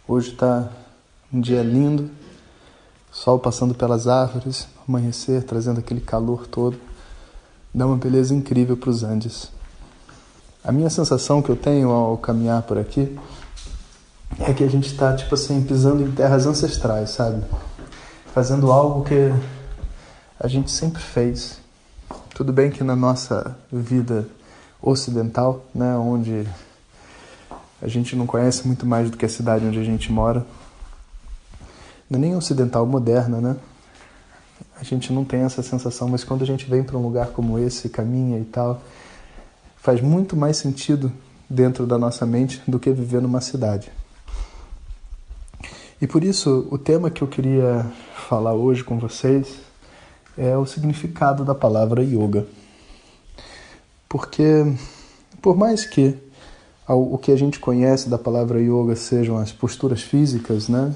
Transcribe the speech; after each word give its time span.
Hoje 0.05 0.31
está 0.31 0.69
um 1.31 1.39
dia 1.39 1.63
lindo, 1.63 2.11
sol 3.09 3.39
passando 3.39 3.73
pelas 3.73 4.05
árvores, 4.05 4.67
amanhecer 4.85 5.43
trazendo 5.43 5.79
aquele 5.79 6.01
calor 6.01 6.45
todo, 6.45 6.77
dá 7.73 7.87
uma 7.87 7.95
beleza 7.95 8.35
incrível 8.35 8.75
para 8.75 8.89
os 8.89 9.01
Andes. 9.01 9.49
A 10.61 10.73
minha 10.73 10.89
sensação 10.89 11.41
que 11.41 11.49
eu 11.49 11.55
tenho 11.55 11.89
ao 11.89 12.17
caminhar 12.17 12.63
por 12.63 12.77
aqui 12.77 13.17
é 14.39 14.53
que 14.53 14.65
a 14.65 14.67
gente 14.67 14.87
está 14.87 15.15
tipo 15.15 15.35
assim 15.35 15.63
pisando 15.63 16.03
em 16.03 16.11
terras 16.11 16.45
ancestrais, 16.45 17.11
sabe? 17.11 17.41
Fazendo 18.33 18.73
algo 18.73 19.05
que 19.05 19.31
a 20.37 20.49
gente 20.49 20.69
sempre 20.69 21.01
fez. 21.01 21.61
Tudo 22.35 22.51
bem 22.51 22.69
que 22.69 22.83
na 22.83 22.95
nossa 22.95 23.55
vida 23.71 24.27
ocidental, 24.81 25.63
né, 25.73 25.95
onde 25.95 26.45
a 27.83 27.87
gente 27.89 28.15
não 28.15 28.25
conhece 28.25 28.65
muito 28.65 28.85
mais 28.85 29.11
do 29.11 29.17
que 29.17 29.25
a 29.25 29.29
cidade 29.29 29.65
onde 29.65 29.77
a 29.77 29.83
gente 29.83 30.09
mora. 30.09 30.45
Não 32.09 32.17
é 32.17 32.21
nem 32.21 32.35
ocidental, 32.35 32.85
moderna, 32.85 33.41
né? 33.41 33.57
A 34.79 34.83
gente 34.85 35.11
não 35.11 35.25
tem 35.25 35.41
essa 35.41 35.61
sensação, 35.61 36.07
mas 36.07 36.23
quando 36.23 36.43
a 36.43 36.45
gente 36.45 36.65
vem 36.65 36.81
para 36.81 36.97
um 36.97 37.01
lugar 37.01 37.27
como 37.31 37.59
esse, 37.59 37.89
caminha 37.89 38.39
e 38.39 38.45
tal, 38.45 38.81
faz 39.75 39.99
muito 39.99 40.33
mais 40.33 40.55
sentido 40.55 41.11
dentro 41.49 41.85
da 41.85 41.97
nossa 41.97 42.25
mente 42.25 42.61
do 42.65 42.79
que 42.79 42.89
viver 42.89 43.21
numa 43.21 43.41
cidade. 43.41 43.91
E 46.01 46.07
por 46.07 46.23
isso, 46.23 46.65
o 46.71 46.77
tema 46.77 47.11
que 47.11 47.21
eu 47.21 47.27
queria 47.27 47.85
falar 48.29 48.53
hoje 48.53 48.81
com 48.81 48.97
vocês 48.97 49.57
é 50.37 50.57
o 50.57 50.65
significado 50.65 51.43
da 51.43 51.53
palavra 51.53 52.01
yoga. 52.01 52.47
Porque, 54.07 54.73
por 55.41 55.57
mais 55.57 55.85
que 55.85 56.17
o 56.87 57.17
que 57.17 57.31
a 57.31 57.35
gente 57.35 57.59
conhece 57.59 58.09
da 58.09 58.17
palavra 58.17 58.59
yoga 58.61 58.95
sejam 58.95 59.37
as 59.37 59.51
posturas 59.51 60.01
físicas, 60.01 60.67
né? 60.67 60.93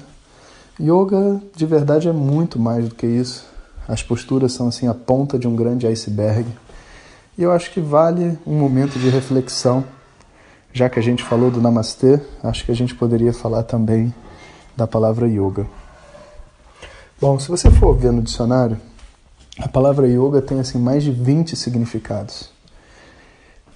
Yoga 0.80 1.40
de 1.56 1.66
verdade 1.66 2.08
é 2.08 2.12
muito 2.12 2.58
mais 2.58 2.88
do 2.88 2.94
que 2.94 3.06
isso. 3.06 3.46
As 3.86 4.02
posturas 4.02 4.52
são 4.52 4.68
assim 4.68 4.86
a 4.86 4.94
ponta 4.94 5.38
de 5.38 5.48
um 5.48 5.56
grande 5.56 5.86
iceberg. 5.86 6.46
E 7.38 7.42
eu 7.42 7.50
acho 7.50 7.70
que 7.70 7.80
vale 7.80 8.38
um 8.46 8.58
momento 8.58 8.98
de 8.98 9.08
reflexão. 9.08 9.82
Já 10.72 10.90
que 10.90 10.98
a 10.98 11.02
gente 11.02 11.24
falou 11.24 11.50
do 11.50 11.60
namastê, 11.60 12.20
acho 12.42 12.64
que 12.64 12.70
a 12.70 12.76
gente 12.76 12.94
poderia 12.94 13.32
falar 13.32 13.62
também 13.62 14.12
da 14.76 14.86
palavra 14.86 15.26
yoga. 15.26 15.66
Bom, 17.20 17.38
se 17.38 17.48
você 17.48 17.70
for 17.70 17.96
ver 17.96 18.12
no 18.12 18.22
dicionário, 18.22 18.78
a 19.58 19.66
palavra 19.66 20.06
yoga 20.06 20.40
tem 20.42 20.60
assim 20.60 20.78
mais 20.78 21.02
de 21.02 21.10
20 21.10 21.56
significados. 21.56 22.50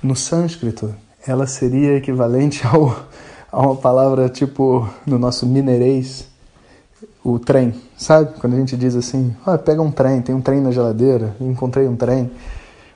No 0.03 0.15
sânscrito, 0.15 0.95
ela 1.27 1.47
seria 1.47 1.97
equivalente 1.97 2.67
ao, 2.67 2.97
a 3.51 3.61
uma 3.61 3.77
palavra 3.77 4.29
tipo 4.29 4.89
no 5.07 5.19
nosso 5.19 5.47
mineirês, 5.47 6.27
o 7.25 7.39
trem, 7.39 7.75
sabe? 7.97 8.35
Quando 8.41 8.55
a 8.55 8.59
gente 8.59 8.77
diz 8.77 8.97
assim, 8.97 9.35
ah, 9.47 9.57
pega 9.57 9.81
um 9.81 9.91
trem, 9.91 10.21
tem 10.21 10.35
um 10.35 10.41
trem 10.41 10.61
na 10.61 10.73
geladeira, 10.73 11.37
encontrei 11.41 11.87
um 11.87 11.95
trem, 11.95 12.31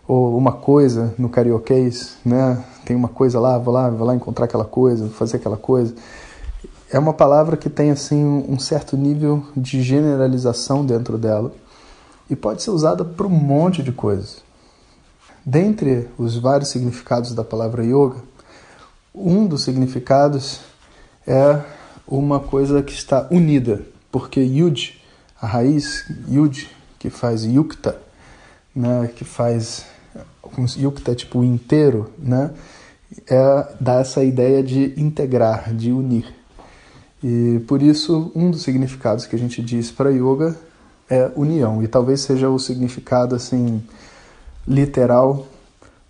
ou 0.06 0.36
uma 0.36 0.52
coisa 0.52 1.14
no 1.18 1.28
carioquês, 1.28 2.16
né? 2.24 2.62
Tem 2.84 2.96
uma 2.96 3.08
coisa 3.08 3.40
lá, 3.40 3.58
vou 3.58 3.74
lá, 3.74 3.88
vou 3.90 4.06
lá 4.06 4.14
encontrar 4.14 4.44
aquela 4.44 4.64
coisa, 4.64 5.08
fazer 5.08 5.36
aquela 5.36 5.56
coisa. 5.56 5.94
É 6.90 6.98
uma 6.98 7.12
palavra 7.12 7.56
que 7.56 7.68
tem 7.68 7.90
assim 7.90 8.24
um 8.24 8.58
certo 8.58 8.96
nível 8.96 9.44
de 9.56 9.82
generalização 9.82 10.84
dentro 10.84 11.18
dela 11.18 11.52
e 12.30 12.36
pode 12.36 12.62
ser 12.62 12.70
usada 12.70 13.04
para 13.04 13.26
um 13.26 13.30
monte 13.30 13.82
de 13.82 13.90
coisas. 13.90 14.45
Dentre 15.48 16.08
os 16.18 16.36
vários 16.36 16.70
significados 16.70 17.32
da 17.32 17.44
palavra 17.44 17.84
yoga, 17.84 18.16
um 19.14 19.46
dos 19.46 19.62
significados 19.62 20.58
é 21.24 21.60
uma 22.04 22.40
coisa 22.40 22.82
que 22.82 22.92
está 22.92 23.28
unida, 23.30 23.86
porque 24.10 24.40
yud, 24.40 25.00
a 25.40 25.46
raiz 25.46 26.04
yud, 26.28 26.68
que 26.98 27.10
faz 27.10 27.44
yukta, 27.44 27.96
né, 28.74 29.08
que 29.14 29.24
faz 29.24 29.86
yukta 30.76 31.12
é 31.12 31.14
tipo 31.14 31.44
inteiro, 31.44 32.10
né, 32.18 32.50
é 33.30 33.68
dá 33.80 34.00
essa 34.00 34.24
ideia 34.24 34.64
de 34.64 35.00
integrar, 35.00 35.72
de 35.72 35.92
unir. 35.92 36.26
E 37.22 37.60
por 37.68 37.82
isso 37.82 38.32
um 38.34 38.50
dos 38.50 38.62
significados 38.62 39.26
que 39.26 39.36
a 39.36 39.38
gente 39.38 39.62
diz 39.62 39.92
para 39.92 40.10
yoga 40.10 40.56
é 41.08 41.30
união 41.36 41.84
e 41.84 41.86
talvez 41.86 42.22
seja 42.22 42.50
o 42.50 42.58
significado 42.58 43.36
assim 43.36 43.80
literal 44.66 45.46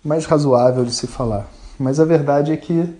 mais 0.03 0.25
razoável 0.25 0.85
de 0.85 0.93
se 0.93 1.07
falar. 1.07 1.47
Mas 1.77 1.99
a 1.99 2.05
verdade 2.05 2.51
é 2.51 2.57
que 2.57 2.93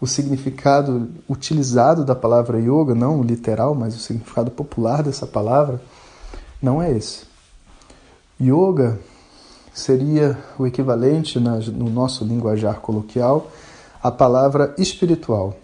o 0.00 0.06
significado 0.06 1.08
utilizado 1.28 2.04
da 2.04 2.14
palavra 2.14 2.58
yoga, 2.58 2.94
não 2.94 3.20
o 3.20 3.22
literal, 3.22 3.74
mas 3.74 3.94
o 3.94 4.00
significado 4.00 4.50
popular 4.50 5.02
dessa 5.02 5.26
palavra, 5.26 5.80
não 6.60 6.82
é 6.82 6.90
esse. 6.90 7.24
Yoga 8.40 8.98
seria 9.72 10.36
o 10.58 10.66
equivalente 10.66 11.38
no 11.38 11.88
nosso 11.88 12.24
linguajar 12.24 12.80
coloquial 12.80 13.50
à 14.02 14.10
palavra 14.10 14.74
espiritual. 14.76 15.56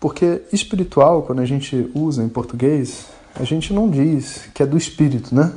Porque 0.00 0.42
espiritual, 0.52 1.22
quando 1.22 1.38
a 1.38 1.46
gente 1.46 1.88
usa 1.94 2.24
em 2.24 2.28
português, 2.28 3.06
a 3.36 3.44
gente 3.44 3.72
não 3.72 3.88
diz 3.88 4.46
que 4.52 4.62
é 4.62 4.66
do 4.66 4.76
espírito, 4.76 5.32
né? 5.32 5.52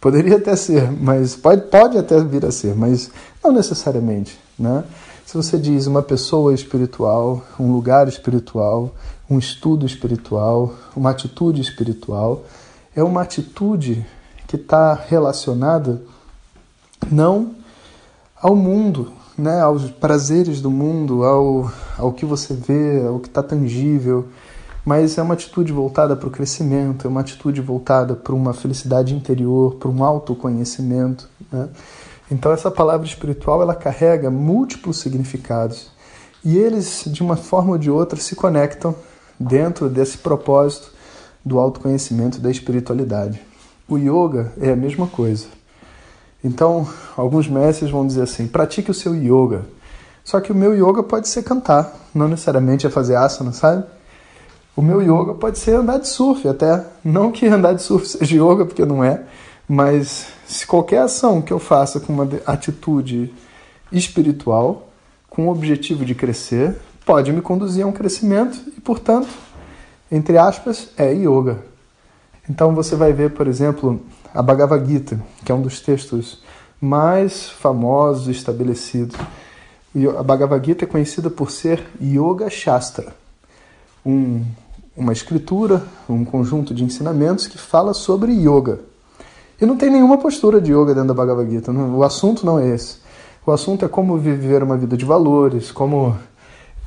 Poderia 0.00 0.36
até 0.36 0.54
ser, 0.54 0.92
mas 0.92 1.34
pode, 1.34 1.62
pode 1.62 1.98
até 1.98 2.22
vir 2.22 2.46
a 2.46 2.52
ser, 2.52 2.74
mas 2.74 3.10
não 3.42 3.52
necessariamente. 3.52 4.38
Né? 4.58 4.84
Se 5.26 5.36
você 5.36 5.58
diz 5.58 5.86
uma 5.86 6.02
pessoa 6.02 6.54
espiritual, 6.54 7.42
um 7.58 7.72
lugar 7.72 8.06
espiritual, 8.06 8.94
um 9.28 9.38
estudo 9.38 9.84
espiritual, 9.84 10.72
uma 10.96 11.10
atitude 11.10 11.60
espiritual, 11.60 12.44
é 12.94 13.02
uma 13.02 13.22
atitude 13.22 14.06
que 14.46 14.56
está 14.56 14.94
relacionada 14.94 16.00
não 17.10 17.50
ao 18.40 18.56
mundo, 18.56 19.12
né, 19.36 19.60
aos 19.60 19.90
prazeres 19.90 20.60
do 20.60 20.70
mundo, 20.70 21.24
ao, 21.24 21.70
ao 21.96 22.12
que 22.12 22.24
você 22.24 22.54
vê, 22.54 23.04
ao 23.06 23.18
que 23.18 23.28
está 23.28 23.42
tangível, 23.42 24.28
mas 24.88 25.18
é 25.18 25.22
uma 25.22 25.34
atitude 25.34 25.70
voltada 25.70 26.16
para 26.16 26.26
o 26.26 26.30
crescimento, 26.30 27.06
é 27.06 27.10
uma 27.10 27.20
atitude 27.20 27.60
voltada 27.60 28.14
para 28.14 28.34
uma 28.34 28.54
felicidade 28.54 29.14
interior, 29.14 29.74
para 29.74 29.90
um 29.90 30.02
autoconhecimento. 30.02 31.28
Né? 31.52 31.68
Então 32.30 32.50
essa 32.52 32.70
palavra 32.70 33.06
espiritual 33.06 33.60
ela 33.60 33.74
carrega 33.74 34.30
múltiplos 34.30 34.96
significados 34.96 35.90
e 36.42 36.56
eles 36.56 37.04
de 37.06 37.22
uma 37.22 37.36
forma 37.36 37.72
ou 37.72 37.78
de 37.78 37.90
outra 37.90 38.18
se 38.18 38.34
conectam 38.34 38.94
dentro 39.38 39.90
desse 39.90 40.16
propósito 40.16 40.90
do 41.44 41.58
autoconhecimento 41.58 42.40
da 42.40 42.50
espiritualidade. 42.50 43.42
O 43.86 43.98
yoga 43.98 44.54
é 44.58 44.70
a 44.70 44.76
mesma 44.76 45.06
coisa. 45.06 45.48
Então, 46.42 46.88
alguns 47.14 47.46
mestres 47.46 47.90
vão 47.90 48.06
dizer 48.06 48.22
assim: 48.22 48.46
pratique 48.46 48.90
o 48.90 48.94
seu 48.94 49.14
yoga. 49.14 49.66
Só 50.24 50.40
que 50.40 50.50
o 50.50 50.54
meu 50.54 50.74
yoga 50.74 51.02
pode 51.02 51.28
ser 51.28 51.42
cantar, 51.42 51.94
não 52.14 52.26
necessariamente 52.26 52.86
é 52.86 52.90
fazer 52.90 53.16
asana, 53.16 53.52
sabe? 53.52 53.84
O 54.78 54.80
meu 54.80 55.02
yoga 55.02 55.34
pode 55.34 55.58
ser 55.58 55.74
andar 55.74 55.98
de 55.98 56.06
surf 56.06 56.46
até. 56.46 56.84
Não 57.04 57.32
que 57.32 57.44
andar 57.50 57.72
de 57.72 57.82
surf 57.82 58.06
seja 58.06 58.36
yoga, 58.36 58.64
porque 58.64 58.84
não 58.84 59.02
é, 59.02 59.24
mas 59.68 60.28
se 60.46 60.64
qualquer 60.64 61.00
ação 61.00 61.42
que 61.42 61.52
eu 61.52 61.58
faça 61.58 61.98
com 61.98 62.12
uma 62.12 62.28
atitude 62.46 63.34
espiritual, 63.90 64.88
com 65.28 65.48
o 65.48 65.50
objetivo 65.50 66.04
de 66.04 66.14
crescer, 66.14 66.76
pode 67.04 67.32
me 67.32 67.40
conduzir 67.40 67.84
a 67.84 67.88
um 67.88 67.92
crescimento 67.92 68.56
e, 68.68 68.80
portanto, 68.80 69.26
entre 70.12 70.38
aspas, 70.38 70.90
é 70.96 71.12
yoga. 71.12 71.58
Então 72.48 72.72
você 72.72 72.94
vai 72.94 73.12
ver, 73.12 73.32
por 73.32 73.48
exemplo, 73.48 74.00
a 74.32 74.40
Bhagavad 74.40 74.88
Gita, 74.88 75.20
que 75.44 75.50
é 75.50 75.54
um 75.56 75.60
dos 75.60 75.80
textos 75.80 76.40
mais 76.80 77.48
famosos 77.48 78.28
e 78.28 78.30
estabelecidos. 78.30 79.16
A 80.16 80.22
Bhagavad 80.22 80.64
Gita 80.64 80.84
é 80.84 80.86
conhecida 80.86 81.28
por 81.28 81.50
ser 81.50 81.84
Yoga 82.00 82.48
Shastra, 82.48 83.12
um 84.06 84.44
uma 84.98 85.12
escritura, 85.12 85.82
um 86.08 86.24
conjunto 86.24 86.74
de 86.74 86.82
ensinamentos 86.82 87.46
que 87.46 87.56
fala 87.56 87.94
sobre 87.94 88.32
yoga. 88.32 88.80
E 89.60 89.64
não 89.64 89.76
tem 89.76 89.90
nenhuma 89.90 90.18
postura 90.18 90.60
de 90.60 90.72
yoga 90.72 90.92
dentro 90.92 91.08
da 91.08 91.14
Bhagavad 91.14 91.48
Gita. 91.48 91.70
O 91.70 92.02
assunto 92.02 92.44
não 92.44 92.58
é 92.58 92.68
esse. 92.68 92.98
O 93.46 93.52
assunto 93.52 93.84
é 93.84 93.88
como 93.88 94.18
viver 94.18 94.62
uma 94.62 94.76
vida 94.76 94.96
de 94.96 95.04
valores, 95.04 95.70
como 95.70 96.16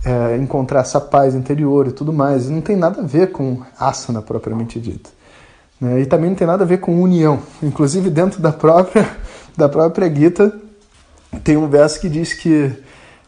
é, 0.05 0.35
encontrar 0.37 0.81
essa 0.81 0.99
paz 0.99 1.33
interior 1.33 1.87
e 1.87 1.91
tudo 1.91 2.11
mais. 2.11 2.47
E 2.47 2.51
não 2.51 2.61
tem 2.61 2.75
nada 2.75 3.01
a 3.01 3.05
ver 3.05 3.31
com 3.31 3.61
asana 3.79 4.21
propriamente 4.21 4.79
dita. 4.79 5.09
Né? 5.79 6.01
E 6.01 6.05
também 6.05 6.29
não 6.29 6.35
tem 6.35 6.45
nada 6.45 6.63
a 6.63 6.67
ver 6.67 6.79
com 6.79 7.01
união. 7.01 7.39
Inclusive 7.63 8.09
dentro 8.09 8.41
da 8.41 8.51
própria, 8.51 9.09
da 9.55 9.69
própria 9.69 10.13
Gita 10.13 10.53
tem 11.43 11.55
um 11.55 11.69
verso 11.69 11.99
que 11.99 12.09
diz 12.09 12.33
que, 12.33 12.71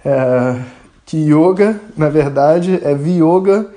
é, 0.04 0.60
que 1.06 1.18
yoga, 1.18 1.80
na 1.98 2.10
verdade, 2.10 2.80
é 2.84 2.94
viyoga 2.94 3.70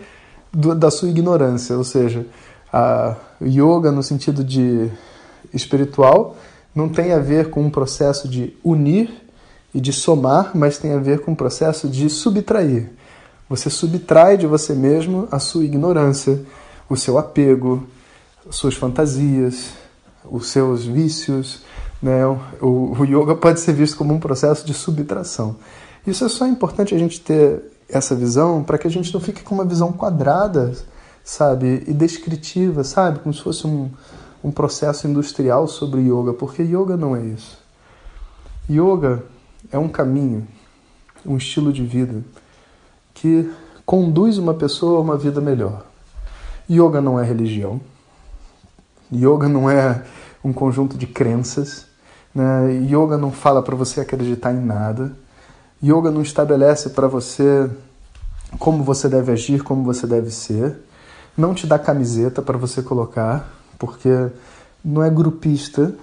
do, 0.56 0.74
da 0.74 0.90
sua 0.90 1.08
ignorância. 1.08 1.76
Ou 1.76 1.84
seja, 1.84 2.26
a 2.72 3.14
yoga 3.42 3.92
no 3.92 4.02
sentido 4.02 4.42
de 4.42 4.90
espiritual 5.52 6.36
não 6.74 6.88
tem 6.88 7.12
a 7.12 7.18
ver 7.18 7.50
com 7.50 7.62
um 7.62 7.70
processo 7.70 8.28
de 8.28 8.56
unir 8.64 9.10
e 9.74 9.80
de 9.80 9.92
somar, 9.92 10.52
mas 10.54 10.78
tem 10.78 10.92
a 10.92 10.98
ver 10.98 11.20
com 11.20 11.32
um 11.32 11.34
processo 11.34 11.88
de 11.88 12.08
subtrair. 12.08 12.90
Você 13.48 13.70
subtrai 13.70 14.36
de 14.36 14.46
você 14.46 14.74
mesmo 14.74 15.28
a 15.30 15.38
sua 15.38 15.64
ignorância, 15.64 16.42
o 16.88 16.96
seu 16.96 17.18
apego, 17.18 17.86
suas 18.50 18.74
fantasias, 18.74 19.70
os 20.24 20.48
seus 20.48 20.84
vícios. 20.84 21.60
Né? 22.02 22.26
O, 22.60 22.96
o 22.98 23.04
yoga 23.04 23.34
pode 23.34 23.60
ser 23.60 23.72
visto 23.72 23.96
como 23.96 24.12
um 24.12 24.18
processo 24.20 24.66
de 24.66 24.74
subtração. 24.74 25.56
Isso 26.06 26.24
é 26.24 26.28
só 26.28 26.46
importante 26.46 26.94
a 26.94 26.98
gente 26.98 27.20
ter 27.20 27.62
essa 27.88 28.14
visão 28.14 28.62
para 28.62 28.78
que 28.78 28.86
a 28.86 28.90
gente 28.90 29.12
não 29.12 29.20
fique 29.20 29.42
com 29.42 29.54
uma 29.54 29.64
visão 29.64 29.92
quadrada, 29.92 30.72
sabe, 31.24 31.84
e 31.86 31.92
descritiva, 31.92 32.84
sabe, 32.84 33.20
como 33.20 33.34
se 33.34 33.42
fosse 33.42 33.66
um, 33.66 33.90
um 34.42 34.50
processo 34.50 35.06
industrial 35.06 35.66
sobre 35.68 36.00
yoga, 36.00 36.32
porque 36.32 36.62
yoga 36.62 36.96
não 36.96 37.16
é 37.16 37.24
isso. 37.24 37.58
Yoga 38.68 39.24
é 39.70 39.78
um 39.78 39.88
caminho, 39.88 40.46
um 41.24 41.36
estilo 41.36 41.72
de 41.72 41.84
vida 41.84 42.22
que 43.14 43.50
conduz 43.84 44.36
uma 44.38 44.52
pessoa 44.52 44.98
a 44.98 45.00
uma 45.00 45.16
vida 45.16 45.40
melhor. 45.40 45.86
Yoga 46.68 47.00
não 47.00 47.18
é 47.18 47.24
religião. 47.24 47.80
Yoga 49.12 49.48
não 49.48 49.70
é 49.70 50.02
um 50.44 50.52
conjunto 50.52 50.98
de 50.98 51.06
crenças. 51.06 51.86
Né? 52.34 52.86
Yoga 52.90 53.16
não 53.16 53.30
fala 53.30 53.62
para 53.62 53.74
você 53.74 54.00
acreditar 54.00 54.52
em 54.52 54.60
nada. 54.60 55.16
Yoga 55.82 56.10
não 56.10 56.22
estabelece 56.22 56.90
para 56.90 57.06
você 57.06 57.70
como 58.58 58.82
você 58.82 59.08
deve 59.08 59.32
agir, 59.32 59.62
como 59.62 59.84
você 59.84 60.06
deve 60.06 60.30
ser. 60.30 60.78
Não 61.36 61.54
te 61.54 61.66
dá 61.66 61.78
camiseta 61.78 62.40
para 62.40 62.56
você 62.56 62.82
colocar, 62.82 63.52
porque 63.78 64.28
não 64.84 65.02
é 65.02 65.10
grupista. 65.10 65.94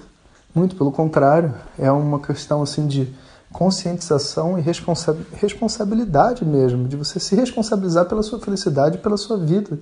Muito 0.53 0.75
pelo 0.75 0.91
contrário, 0.91 1.53
é 1.79 1.91
uma 1.91 2.19
questão 2.19 2.61
assim 2.61 2.85
de 2.85 3.13
conscientização 3.51 4.57
e 4.57 4.61
responsa 4.61 5.15
responsabilidade 5.33 6.43
mesmo, 6.43 6.87
de 6.87 6.95
você 6.95 7.19
se 7.19 7.35
responsabilizar 7.35 8.05
pela 8.05 8.23
sua 8.23 8.39
felicidade, 8.39 8.97
pela 8.97 9.15
sua 9.15 9.37
vida. 9.37 9.79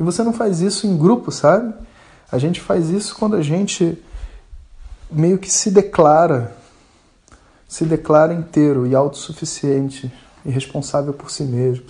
E 0.00 0.02
você 0.02 0.22
não 0.22 0.32
faz 0.32 0.60
isso 0.60 0.86
em 0.86 0.96
grupo, 0.96 1.30
sabe? 1.30 1.72
A 2.32 2.38
gente 2.38 2.60
faz 2.60 2.90
isso 2.90 3.14
quando 3.14 3.36
a 3.36 3.42
gente 3.42 4.02
meio 5.10 5.38
que 5.38 5.50
se 5.50 5.70
declara, 5.70 6.55
se 7.68 7.84
declara 7.84 8.32
inteiro 8.32 8.86
e 8.86 8.94
autossuficiente 8.94 10.12
e 10.44 10.50
responsável 10.50 11.12
por 11.12 11.30
si 11.30 11.42
mesmo. 11.42 11.84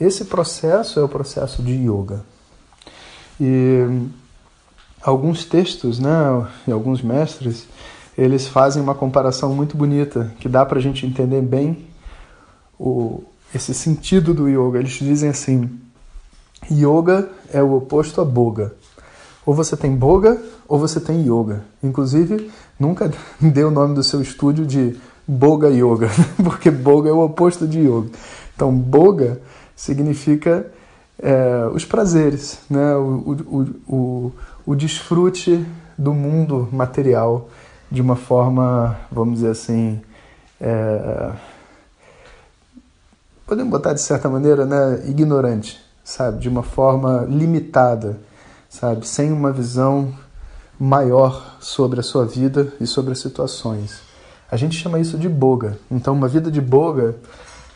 Esse 0.00 0.24
processo 0.24 1.00
é 1.00 1.02
o 1.02 1.08
processo 1.08 1.62
de 1.62 1.72
yoga. 1.72 2.24
E 3.40 3.84
alguns 5.02 5.44
textos, 5.44 5.98
né, 5.98 6.10
e 6.66 6.72
alguns 6.72 7.02
mestres, 7.02 7.66
eles 8.16 8.46
fazem 8.46 8.82
uma 8.82 8.94
comparação 8.94 9.54
muito 9.54 9.76
bonita 9.76 10.32
que 10.40 10.48
dá 10.48 10.64
para 10.64 10.78
a 10.78 10.82
gente 10.82 11.06
entender 11.06 11.40
bem 11.40 11.86
o, 12.78 13.22
esse 13.54 13.74
sentido 13.74 14.32
do 14.32 14.48
yoga. 14.48 14.78
Eles 14.78 14.92
dizem 14.92 15.30
assim: 15.30 15.70
yoga 16.70 17.28
é 17.52 17.62
o 17.62 17.74
oposto 17.74 18.20
a 18.20 18.24
boga. 18.24 18.74
Ou 19.44 19.54
você 19.54 19.76
tem 19.76 19.96
boga 19.96 20.40
ou 20.68 20.78
você 20.78 21.00
tem 21.00 21.22
yoga. 21.22 21.64
Inclusive, 21.82 22.50
nunca 22.78 23.10
dê 23.40 23.64
o 23.64 23.70
nome 23.70 23.94
do 23.94 24.02
seu 24.02 24.20
estúdio 24.20 24.66
de 24.66 24.96
Boga 25.30 25.68
Yoga, 25.68 26.08
porque 26.42 26.70
boga 26.70 27.10
é 27.10 27.12
o 27.12 27.20
oposto 27.20 27.68
de 27.68 27.80
yoga. 27.80 28.08
Então, 28.56 28.74
boga 28.74 29.40
significa 29.76 30.66
é, 31.18 31.68
os 31.72 31.84
prazeres, 31.84 32.58
né? 32.70 32.94
o, 32.96 33.36
o, 33.46 33.94
o, 33.94 34.32
o 34.66 34.74
desfrute 34.74 35.66
do 35.98 36.14
mundo 36.14 36.68
material 36.72 37.50
de 37.90 38.00
uma 38.00 38.16
forma, 38.16 38.98
vamos 39.12 39.34
dizer 39.34 39.50
assim, 39.50 40.00
é, 40.60 41.32
podemos 43.46 43.70
botar 43.70 43.92
de 43.92 44.00
certa 44.00 44.28
maneira, 44.28 44.64
né, 44.64 45.02
ignorante, 45.06 45.80
sabe, 46.04 46.38
de 46.38 46.48
uma 46.48 46.62
forma 46.62 47.26
limitada, 47.28 48.18
sabe, 48.68 49.06
sem 49.06 49.32
uma 49.32 49.52
visão 49.52 50.14
maior 50.78 51.56
sobre 51.60 52.00
a 52.00 52.02
sua 52.02 52.24
vida 52.24 52.72
e 52.80 52.86
sobre 52.86 53.12
as 53.12 53.18
situações. 53.18 54.07
A 54.50 54.56
gente 54.56 54.76
chama 54.76 54.98
isso 54.98 55.18
de 55.18 55.28
boga. 55.28 55.78
Então, 55.90 56.14
uma 56.14 56.28
vida 56.28 56.50
de 56.50 56.60
boga 56.60 57.16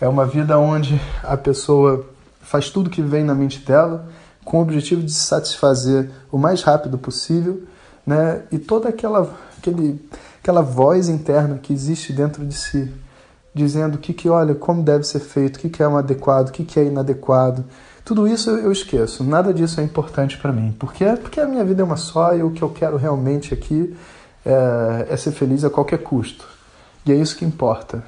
é 0.00 0.08
uma 0.08 0.26
vida 0.26 0.58
onde 0.58 1.00
a 1.22 1.36
pessoa 1.36 2.06
faz 2.40 2.70
tudo 2.70 2.90
que 2.90 3.02
vem 3.02 3.24
na 3.24 3.34
mente 3.34 3.60
dela 3.60 4.08
com 4.44 4.58
o 4.58 4.62
objetivo 4.62 5.02
de 5.02 5.12
se 5.12 5.20
satisfazer 5.20 6.10
o 6.30 6.38
mais 6.38 6.62
rápido 6.62 6.98
possível, 6.98 7.62
né? 8.04 8.42
E 8.50 8.58
toda 8.58 8.88
aquela 8.88 9.32
aquele, 9.62 10.04
aquela 10.40 10.60
voz 10.60 11.08
interna 11.08 11.58
que 11.58 11.72
existe 11.72 12.12
dentro 12.12 12.44
de 12.44 12.54
si, 12.54 12.92
dizendo 13.54 13.94
o 13.94 13.98
que, 13.98 14.12
que 14.12 14.28
olha, 14.28 14.54
como 14.54 14.82
deve 14.82 15.04
ser 15.04 15.20
feito, 15.20 15.56
o 15.56 15.60
que, 15.60 15.70
que 15.70 15.82
é 15.82 15.88
um 15.88 15.96
adequado, 15.96 16.48
o 16.48 16.52
que, 16.52 16.64
que 16.64 16.80
é 16.80 16.84
inadequado. 16.84 17.64
Tudo 18.04 18.26
isso 18.26 18.50
eu 18.50 18.72
esqueço, 18.72 19.22
nada 19.22 19.54
disso 19.54 19.80
é 19.80 19.84
importante 19.84 20.36
para 20.36 20.52
mim. 20.52 20.74
Por 20.76 20.92
quê? 20.92 21.16
Porque 21.20 21.40
a 21.40 21.46
minha 21.46 21.64
vida 21.64 21.82
é 21.82 21.84
uma 21.84 21.96
só 21.96 22.34
e 22.34 22.42
o 22.42 22.50
que 22.50 22.62
eu 22.62 22.70
quero 22.70 22.96
realmente 22.96 23.54
aqui 23.54 23.96
é, 24.44 25.06
é 25.10 25.16
ser 25.16 25.30
feliz 25.30 25.64
a 25.64 25.70
qualquer 25.70 25.98
custo. 25.98 26.44
E 27.04 27.12
é 27.12 27.14
isso 27.14 27.36
que 27.36 27.44
importa. 27.44 28.04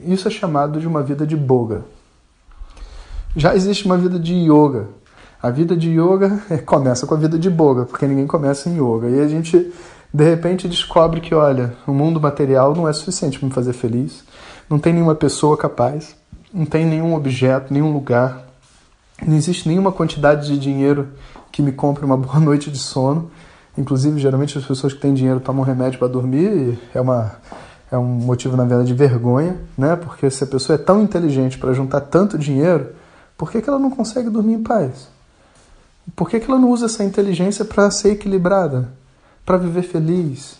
Isso 0.00 0.28
é 0.28 0.30
chamado 0.30 0.80
de 0.80 0.86
uma 0.86 1.02
vida 1.02 1.26
de 1.26 1.36
boga. 1.36 1.84
Já 3.36 3.54
existe 3.54 3.86
uma 3.86 3.96
vida 3.96 4.18
de 4.18 4.34
yoga. 4.34 4.88
A 5.42 5.50
vida 5.50 5.76
de 5.76 5.90
yoga 5.90 6.42
começa 6.64 7.06
com 7.06 7.14
a 7.14 7.18
vida 7.18 7.38
de 7.38 7.50
boga, 7.50 7.84
porque 7.84 8.06
ninguém 8.06 8.26
começa 8.26 8.68
em 8.68 8.76
yoga. 8.76 9.08
E 9.08 9.20
a 9.20 9.28
gente 9.28 9.72
de 10.12 10.24
repente 10.24 10.68
descobre 10.68 11.20
que, 11.20 11.34
olha, 11.34 11.74
o 11.86 11.92
mundo 11.92 12.20
material 12.20 12.74
não 12.74 12.88
é 12.88 12.92
suficiente 12.92 13.38
para 13.38 13.48
me 13.48 13.52
fazer 13.52 13.72
feliz, 13.72 14.22
não 14.70 14.78
tem 14.78 14.92
nenhuma 14.92 15.16
pessoa 15.16 15.56
capaz, 15.56 16.14
não 16.52 16.64
tem 16.64 16.86
nenhum 16.86 17.16
objeto, 17.16 17.74
nenhum 17.74 17.92
lugar, 17.92 18.46
não 19.26 19.36
existe 19.36 19.68
nenhuma 19.68 19.90
quantidade 19.90 20.46
de 20.46 20.56
dinheiro 20.56 21.08
que 21.50 21.62
me 21.62 21.72
compre 21.72 22.04
uma 22.04 22.16
boa 22.18 22.38
noite 22.38 22.70
de 22.70 22.78
sono. 22.78 23.30
Inclusive, 23.76 24.20
geralmente 24.20 24.56
as 24.56 24.64
pessoas 24.64 24.92
que 24.92 25.00
têm 25.00 25.12
dinheiro 25.12 25.40
tomam 25.40 25.64
remédio 25.64 25.98
para 25.98 26.06
dormir 26.06 26.46
e 26.46 26.78
é 26.94 27.00
uma 27.00 27.32
é 27.94 27.98
um 27.98 28.04
motivo 28.04 28.56
na 28.56 28.64
verdade 28.64 28.88
de 28.88 28.94
vergonha, 28.94 29.56
né? 29.76 29.96
Porque 29.96 30.30
se 30.30 30.44
a 30.44 30.46
pessoa 30.46 30.74
é 30.74 30.78
tão 30.78 31.02
inteligente 31.02 31.58
para 31.58 31.72
juntar 31.72 32.00
tanto 32.02 32.38
dinheiro, 32.38 32.88
por 33.36 33.50
que, 33.50 33.60
que 33.60 33.68
ela 33.68 33.78
não 33.78 33.90
consegue 33.90 34.30
dormir 34.30 34.54
em 34.54 34.62
paz? 34.62 35.08
Por 36.14 36.28
que, 36.28 36.40
que 36.40 36.50
ela 36.50 36.60
não 36.60 36.70
usa 36.70 36.86
essa 36.86 37.02
inteligência 37.04 37.64
para 37.64 37.90
ser 37.90 38.12
equilibrada? 38.12 38.88
para 39.44 39.58
viver 39.58 39.82
feliz? 39.82 40.56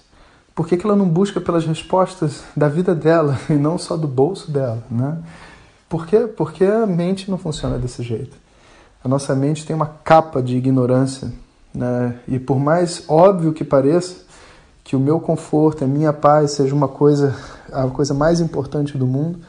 Por 0.54 0.68
que, 0.68 0.76
que 0.76 0.86
ela 0.86 0.94
não 0.94 1.08
busca 1.08 1.40
pelas 1.40 1.64
respostas 1.64 2.44
da 2.56 2.68
vida 2.68 2.94
dela 2.94 3.38
e 3.50 3.54
não 3.54 3.78
só 3.78 3.96
do 3.96 4.06
bolso 4.06 4.50
dela? 4.50 4.82
Né? 4.90 5.18
Por 5.88 6.06
quê? 6.06 6.20
Porque 6.20 6.64
a 6.64 6.86
mente 6.86 7.30
não 7.30 7.38
funciona 7.38 7.78
desse 7.78 8.02
jeito. 8.02 8.36
A 9.02 9.08
nossa 9.08 9.34
mente 9.34 9.66
tem 9.66 9.74
uma 9.74 9.86
capa 9.86 10.42
de 10.42 10.56
ignorância. 10.56 11.32
Né? 11.74 12.16
E 12.28 12.38
por 12.38 12.58
mais 12.58 13.04
óbvio 13.08 13.52
que 13.52 13.64
pareça, 13.64 14.23
que 14.84 14.94
o 14.94 15.00
meu 15.00 15.18
conforto, 15.18 15.82
a 15.82 15.86
minha 15.86 16.12
paz 16.12 16.52
seja 16.52 16.74
uma 16.74 16.86
coisa, 16.86 17.34
a 17.72 17.88
coisa 17.88 18.12
mais 18.12 18.38
importante 18.38 18.98
do 18.98 19.06
mundo, 19.06 19.40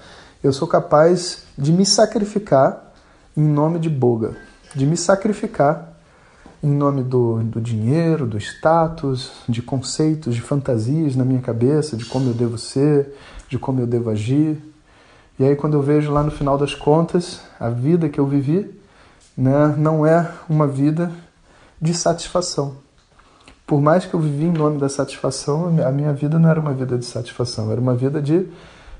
eu 0.41 0.53
sou 0.53 0.67
capaz 0.67 1.43
de 1.57 1.73
me 1.73 1.85
sacrificar 1.85 2.93
em 3.35 3.43
nome 3.43 3.77
de 3.77 3.89
Boga, 3.89 4.37
de 4.73 4.85
me 4.85 4.95
sacrificar 4.95 5.93
em 6.63 6.71
nome 6.71 7.03
do, 7.03 7.43
do 7.43 7.61
dinheiro, 7.61 8.25
do 8.25 8.37
status, 8.39 9.33
de 9.47 9.61
conceitos, 9.61 10.33
de 10.33 10.41
fantasias 10.41 11.15
na 11.15 11.25
minha 11.25 11.41
cabeça, 11.41 11.97
de 11.97 12.05
como 12.05 12.29
eu 12.29 12.33
devo 12.33 12.57
ser, 12.57 13.13
de 13.49 13.59
como 13.59 13.81
eu 13.81 13.85
devo 13.85 14.09
agir. 14.09 14.57
E 15.37 15.43
aí, 15.43 15.55
quando 15.55 15.73
eu 15.73 15.81
vejo 15.81 16.11
lá 16.11 16.23
no 16.23 16.31
final 16.31 16.57
das 16.57 16.73
contas, 16.73 17.41
a 17.59 17.69
vida 17.69 18.07
que 18.07 18.19
eu 18.19 18.25
vivi 18.25 18.73
né, 19.37 19.75
não 19.77 20.05
é 20.05 20.31
uma 20.49 20.65
vida 20.65 21.11
de 21.79 21.93
satisfação. 21.93 22.84
Por 23.65 23.81
mais 23.81 24.05
que 24.05 24.13
eu 24.13 24.19
vivi 24.19 24.45
em 24.45 24.51
nome 24.51 24.79
da 24.79 24.89
satisfação, 24.89 25.67
a 25.85 25.91
minha 25.91 26.13
vida 26.13 26.37
não 26.37 26.49
era 26.49 26.59
uma 26.59 26.73
vida 26.73 26.97
de 26.97 27.05
satisfação, 27.05 27.71
era 27.71 27.81
uma 27.81 27.95
vida 27.95 28.21
de, 28.21 28.47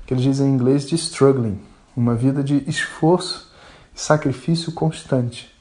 que 0.06 0.14
eles 0.14 0.24
dizem 0.24 0.48
em 0.48 0.54
inglês, 0.54 0.86
de 0.86 0.94
struggling, 0.96 1.60
uma 1.96 2.14
vida 2.14 2.42
de 2.42 2.64
esforço 2.68 3.52
e 3.94 4.00
sacrifício 4.00 4.72
constante 4.72 5.56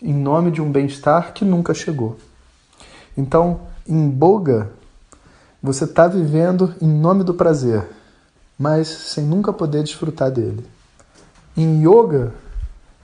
em 0.00 0.12
nome 0.12 0.50
de 0.50 0.60
um 0.60 0.70
bem-estar 0.70 1.32
que 1.32 1.44
nunca 1.44 1.72
chegou. 1.74 2.16
Então, 3.16 3.60
em 3.88 4.08
boga, 4.08 4.70
você 5.62 5.84
está 5.84 6.06
vivendo 6.06 6.74
em 6.80 6.88
nome 6.88 7.24
do 7.24 7.34
prazer, 7.34 7.88
mas 8.58 8.88
sem 8.88 9.24
nunca 9.24 9.52
poder 9.52 9.82
desfrutar 9.82 10.30
dele. 10.30 10.64
Em 11.56 11.80
yoga, 11.82 12.34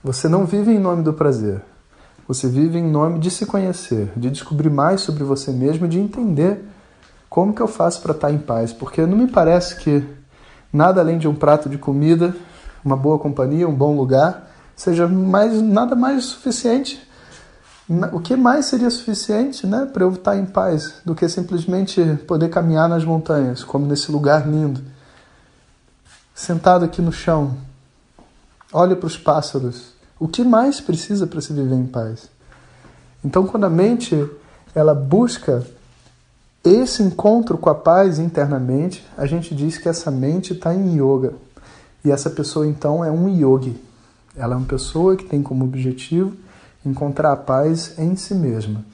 você 0.03 0.27
não 0.27 0.45
vive 0.45 0.71
em 0.71 0.79
nome 0.79 1.01
do 1.03 1.13
prazer. 1.13 1.61
Você 2.27 2.47
vive 2.47 2.77
em 2.77 2.89
nome 2.89 3.19
de 3.19 3.29
se 3.29 3.45
conhecer, 3.45 4.11
de 4.15 4.29
descobrir 4.29 4.69
mais 4.69 5.01
sobre 5.01 5.23
você 5.23 5.51
mesmo, 5.51 5.87
de 5.87 5.99
entender 5.99 6.63
como 7.29 7.53
que 7.53 7.61
eu 7.61 7.67
faço 7.67 8.01
para 8.01 8.13
estar 8.13 8.31
em 8.31 8.37
paz, 8.37 8.71
porque 8.71 9.05
não 9.05 9.17
me 9.17 9.27
parece 9.27 9.75
que 9.75 10.07
nada 10.71 11.01
além 11.01 11.17
de 11.17 11.27
um 11.27 11.35
prato 11.35 11.67
de 11.67 11.77
comida, 11.77 12.35
uma 12.83 12.95
boa 12.95 13.19
companhia, 13.19 13.67
um 13.67 13.75
bom 13.75 13.95
lugar, 13.95 14.51
seja 14.75 15.07
mais 15.07 15.61
nada 15.61 15.95
mais 15.95 16.25
suficiente. 16.25 17.05
O 18.13 18.19
que 18.19 18.35
mais 18.35 18.67
seria 18.67 18.89
suficiente, 18.89 19.67
né, 19.67 19.85
para 19.91 20.03
eu 20.03 20.11
estar 20.11 20.37
em 20.37 20.45
paz 20.45 21.01
do 21.03 21.13
que 21.13 21.27
simplesmente 21.27 22.01
poder 22.27 22.49
caminhar 22.49 22.87
nas 22.87 23.03
montanhas, 23.03 23.63
como 23.63 23.85
nesse 23.85 24.11
lugar 24.11 24.47
lindo, 24.47 24.81
sentado 26.33 26.85
aqui 26.85 27.01
no 27.01 27.11
chão, 27.11 27.57
olha 28.71 28.95
para 28.95 29.07
os 29.07 29.17
pássaros. 29.17 29.92
O 30.23 30.27
que 30.29 30.41
mais 30.41 30.79
precisa 30.79 31.27
para 31.27 31.41
se 31.41 31.51
viver 31.51 31.75
em 31.75 31.85
paz? 31.85 32.29
Então, 33.25 33.45
quando 33.45 33.65
a 33.65 33.69
mente 33.69 34.25
ela 34.73 34.95
busca 34.95 35.67
esse 36.63 37.03
encontro 37.03 37.57
com 37.57 37.69
a 37.69 37.75
paz 37.75 38.19
internamente, 38.19 39.05
a 39.17 39.25
gente 39.25 39.53
diz 39.53 39.77
que 39.77 39.89
essa 39.89 40.09
mente 40.09 40.53
está 40.53 40.73
em 40.73 40.93
yoga. 40.93 41.33
E 42.05 42.09
essa 42.09 42.29
pessoa 42.29 42.65
então 42.65 43.03
é 43.03 43.11
um 43.11 43.27
yogi. 43.27 43.75
Ela 44.33 44.53
é 44.53 44.57
uma 44.57 44.65
pessoa 44.65 45.17
que 45.17 45.25
tem 45.25 45.43
como 45.43 45.65
objetivo 45.65 46.37
encontrar 46.85 47.33
a 47.33 47.35
paz 47.35 47.93
em 47.99 48.15
si 48.15 48.33
mesma. 48.33 48.85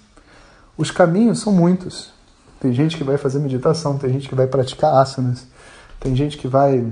Os 0.76 0.90
caminhos 0.90 1.42
são 1.42 1.54
muitos. 1.54 2.12
Tem 2.60 2.74
gente 2.74 2.98
que 2.98 3.04
vai 3.04 3.20
fazer 3.20 3.38
meditação, 3.38 4.00
tem 4.00 4.12
gente 4.12 4.28
que 4.28 4.34
vai 4.34 4.48
praticar 4.48 4.96
asanas, 4.96 5.46
tem 6.00 6.16
gente 6.16 6.40
que 6.40 6.48
vai, 6.48 6.92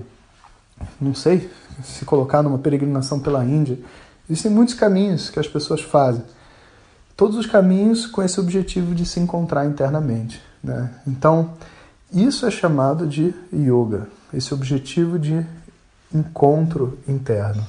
não 1.02 1.16
sei, 1.16 1.50
se 1.84 2.06
colocar 2.06 2.44
numa 2.44 2.60
peregrinação 2.60 3.20
pela 3.20 3.44
Índia. 3.44 3.80
Existem 4.30 4.52
muitos 4.52 4.74
caminhos 4.74 5.30
que 5.30 5.40
as 5.40 5.48
pessoas 5.48 5.82
fazem. 5.82 6.24
Todos 7.16 7.38
os 7.38 7.46
caminhos 7.46 8.06
com 8.06 8.22
esse 8.22 8.40
objetivo 8.40 8.94
de 8.94 9.06
se 9.06 9.20
encontrar 9.20 9.66
internamente. 9.66 10.42
Né? 10.64 10.92
Então, 11.08 11.52
isso 12.14 12.46
é 12.46 12.52
chamado 12.52 13.08
de 13.08 13.34
yoga, 13.54 14.08
esse 14.34 14.54
objetivo 14.54 15.18
de 15.18 15.46
encontro 16.14 16.98
interno. 17.08 17.66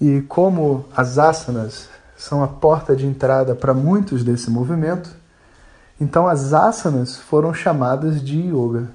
E 0.00 0.22
como 0.22 0.84
as 0.96 1.18
asanas 1.18 1.88
são 2.16 2.42
a 2.42 2.48
porta 2.48 2.96
de 2.96 3.06
entrada 3.06 3.54
para 3.54 3.74
muitos 3.74 4.24
desse 4.24 4.50
movimento, 4.50 5.10
então 6.00 6.26
as 6.26 6.52
asanas 6.52 7.16
foram 7.16 7.54
chamadas 7.54 8.22
de 8.22 8.40
yoga. 8.40 8.88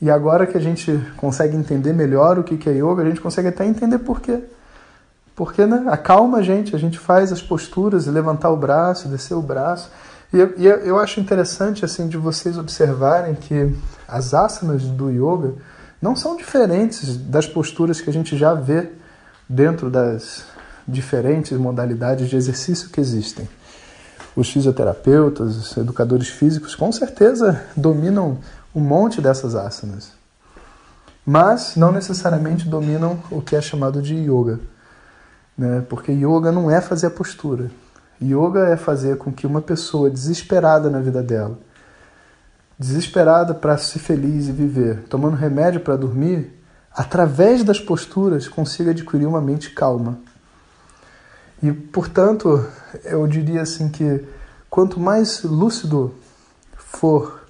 E 0.00 0.10
agora 0.10 0.46
que 0.46 0.56
a 0.56 0.60
gente 0.60 0.92
consegue 1.16 1.56
entender 1.56 1.92
melhor 1.92 2.38
o 2.38 2.44
que 2.44 2.68
é 2.68 2.72
yoga, 2.74 3.02
a 3.02 3.06
gente 3.06 3.20
consegue 3.20 3.48
até 3.48 3.64
entender 3.64 3.98
por 4.00 4.20
quê. 4.20 4.44
Porque 5.36 5.66
né, 5.66 5.84
acalma 5.88 6.38
a 6.38 6.42
gente, 6.42 6.74
a 6.74 6.78
gente 6.78 6.98
faz 6.98 7.30
as 7.30 7.42
posturas, 7.42 8.06
levantar 8.06 8.50
o 8.50 8.56
braço, 8.56 9.06
descer 9.06 9.34
o 9.34 9.42
braço. 9.42 9.90
E, 10.32 10.38
e 10.38 10.66
eu 10.66 10.98
acho 10.98 11.20
interessante 11.20 11.84
assim 11.84 12.08
de 12.08 12.16
vocês 12.16 12.56
observarem 12.56 13.34
que 13.34 13.76
as 14.08 14.32
asanas 14.32 14.82
do 14.82 15.10
yoga 15.10 15.54
não 16.00 16.16
são 16.16 16.36
diferentes 16.36 17.16
das 17.18 17.46
posturas 17.46 18.00
que 18.00 18.08
a 18.08 18.12
gente 18.12 18.36
já 18.36 18.54
vê 18.54 18.90
dentro 19.48 19.90
das 19.90 20.44
diferentes 20.88 21.56
modalidades 21.58 22.28
de 22.28 22.36
exercício 22.36 22.88
que 22.88 23.00
existem. 23.00 23.46
Os 24.34 24.50
fisioterapeutas, 24.50 25.56
os 25.56 25.76
educadores 25.76 26.28
físicos, 26.28 26.74
com 26.74 26.90
certeza 26.92 27.62
dominam 27.76 28.38
um 28.74 28.80
monte 28.80 29.20
dessas 29.20 29.54
asanas, 29.54 30.12
mas 31.24 31.76
não 31.76 31.90
necessariamente 31.90 32.68
dominam 32.68 33.18
o 33.30 33.40
que 33.40 33.56
é 33.56 33.60
chamado 33.60 34.00
de 34.00 34.14
yoga, 34.14 34.60
né? 35.56 35.84
porque 35.88 36.12
yoga 36.12 36.52
não 36.52 36.70
é 36.70 36.80
fazer 36.80 37.06
a 37.06 37.10
postura. 37.10 37.70
Yoga 38.22 38.68
é 38.68 38.76
fazer 38.76 39.18
com 39.18 39.32
que 39.32 39.46
uma 39.46 39.60
pessoa 39.60 40.10
desesperada 40.10 40.88
na 40.88 41.00
vida 41.00 41.22
dela, 41.22 41.58
desesperada 42.78 43.54
para 43.54 43.76
ser 43.76 43.98
feliz 43.98 44.48
e 44.48 44.52
viver, 44.52 45.04
tomando 45.08 45.36
remédio 45.36 45.80
para 45.80 45.96
dormir, 45.96 46.52
através 46.92 47.62
das 47.62 47.78
posturas 47.78 48.48
consiga 48.48 48.90
adquirir 48.90 49.26
uma 49.26 49.40
mente 49.40 49.70
calma. 49.70 50.18
E, 51.62 51.72
portanto, 51.72 52.66
eu 53.04 53.26
diria 53.26 53.62
assim 53.62 53.88
que 53.88 54.24
quanto 54.68 54.98
mais 55.00 55.42
lúcido 55.42 56.14
for 56.76 57.46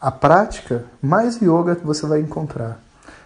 a 0.00 0.10
prática, 0.10 0.84
mais 1.00 1.40
yoga 1.40 1.74
você 1.82 2.06
vai 2.06 2.20
encontrar. 2.20 2.80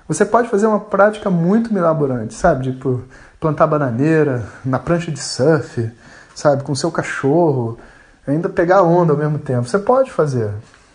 Você 0.06 0.24
pode 0.24 0.48
fazer 0.48 0.66
uma 0.66 0.80
prática 0.80 1.30
muito 1.30 1.72
milaborante, 1.72 2.34
sabe? 2.34 2.72
Tipo, 2.72 3.02
plantar 3.40 3.66
bananeira 3.66 4.46
na 4.62 4.78
prancha 4.78 5.10
de 5.10 5.18
surf, 5.18 5.90
sabe? 6.34 6.62
Com 6.62 6.74
seu 6.74 6.92
cachorro, 6.92 7.78
ainda 8.26 8.48
pegar 8.48 8.82
onda 8.82 9.12
ao 9.12 9.18
mesmo 9.18 9.38
tempo. 9.38 9.66
Você 9.66 9.78
pode 9.78 10.10
fazer, 10.12 10.50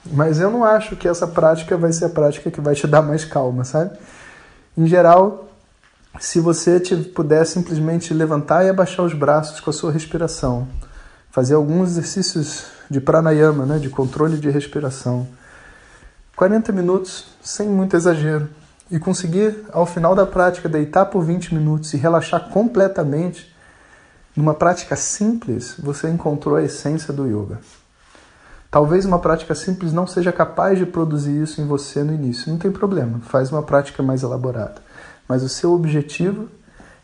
mas 0.05 0.39
eu 0.39 0.51
não 0.51 0.63
acho 0.63 0.95
que 0.95 1.07
essa 1.07 1.25
prática 1.25 1.75
vai 1.75 1.91
ser 1.91 2.05
a 2.05 2.09
prática 2.09 2.51
que 2.51 2.61
vai 2.61 2.75
te 2.75 2.85
dar 2.85 3.01
mais 3.01 3.25
calma, 3.25 3.63
sabe? 3.63 3.97
Em 4.77 4.85
geral, 4.85 5.49
se 6.19 6.39
você 6.39 6.79
te 6.79 6.95
puder 6.95 7.45
simplesmente 7.45 8.13
levantar 8.13 8.63
e 8.63 8.69
abaixar 8.69 9.05
os 9.05 9.13
braços 9.13 9.59
com 9.59 9.71
a 9.71 9.73
sua 9.73 9.91
respiração, 9.91 10.67
fazer 11.31 11.55
alguns 11.55 11.91
exercícios 11.91 12.67
de 12.89 13.01
pranayama, 13.01 13.65
né, 13.65 13.79
de 13.79 13.89
controle 13.89 14.37
de 14.37 14.49
respiração, 14.49 15.27
40 16.35 16.71
minutos 16.71 17.25
sem 17.41 17.67
muito 17.67 17.95
exagero, 17.95 18.47
e 18.89 18.99
conseguir 18.99 19.65
ao 19.71 19.85
final 19.85 20.15
da 20.15 20.25
prática 20.25 20.69
deitar 20.69 21.05
por 21.05 21.23
20 21.23 21.55
minutos 21.55 21.93
e 21.93 21.97
relaxar 21.97 22.49
completamente, 22.49 23.53
numa 24.35 24.53
prática 24.53 24.95
simples, 24.95 25.75
você 25.79 26.09
encontrou 26.09 26.55
a 26.55 26.63
essência 26.63 27.13
do 27.13 27.25
yoga. 27.25 27.59
Talvez 28.69 29.05
uma 29.05 29.19
prática 29.19 29.55
simples 29.55 29.93
não 29.93 30.05
seja 30.05 30.33
capaz 30.33 30.77
de 30.77 30.85
produzir 30.85 31.41
isso 31.41 31.61
em 31.61 31.65
você 31.65 32.03
no 32.03 32.13
início. 32.13 32.51
Não 32.51 32.59
tem 32.59 32.69
problema, 32.69 33.21
faz 33.21 33.49
uma 33.49 33.63
prática 33.63 34.03
mais 34.03 34.21
elaborada. 34.21 34.81
Mas 35.27 35.43
o 35.43 35.49
seu 35.49 35.71
objetivo 35.73 36.49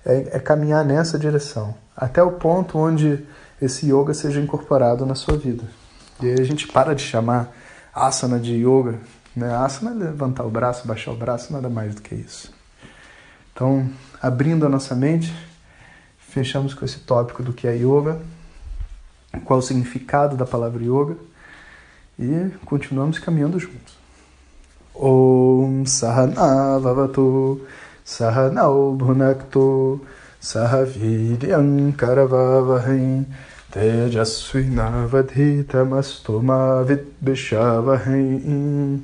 é, 0.05 0.35
é 0.35 0.39
caminhar 0.39 0.83
nessa 0.83 1.17
direção, 1.17 1.73
até 1.95 2.21
o 2.21 2.31
ponto 2.31 2.77
onde 2.77 3.25
esse 3.61 3.85
yoga 3.85 4.13
seja 4.13 4.41
incorporado 4.41 5.05
na 5.05 5.15
sua 5.15 5.37
vida. 5.37 5.63
E 6.21 6.27
aí 6.27 6.41
a 6.41 6.43
gente 6.43 6.67
para 6.67 6.93
de 6.93 7.03
chamar 7.03 7.55
asana 7.93 8.37
de 8.37 8.53
yoga. 8.55 8.99
Né? 9.35 9.53
Asana 9.55 9.91
é 9.91 10.09
levantar 10.09 10.43
o 10.43 10.49
braço, 10.49 10.87
baixar 10.87 11.11
o 11.11 11.15
braço, 11.15 11.53
nada 11.53 11.69
mais 11.69 11.95
do 11.95 12.01
que 12.01 12.15
isso. 12.15 12.51
Então, 13.53 13.89
abrindo 14.21 14.65
a 14.65 14.69
nossa 14.69 14.95
mente, 14.95 15.33
fechamos 16.17 16.73
com 16.73 16.85
esse 16.85 16.99
tópico 16.99 17.43
do 17.43 17.53
que 17.53 17.67
é 17.67 17.75
yoga, 17.75 18.21
qual 19.45 19.59
o 19.59 19.61
significado 19.61 20.35
da 20.35 20.45
palavra 20.45 20.83
yoga 20.83 21.15
e 22.19 22.51
continuamos 22.65 23.17
caminhando 23.19 23.57
juntos. 23.59 24.01
Om 24.93 25.85
Sahana 25.85 26.77
Vavatu 26.79 27.61
Sahanau 28.03 28.93
Bhunaktu 28.93 30.01
Sahaviryam 30.39 31.93
Karavavahai 31.93 33.25
Tejasvinavadhitamastu 33.71 36.43
Vidbishavahai 36.85 38.99